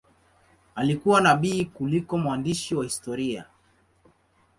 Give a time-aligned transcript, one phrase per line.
[0.75, 3.45] Alikuwa nabii kuliko mwandishi wa historia.